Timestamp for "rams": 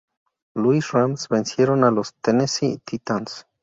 0.93-1.27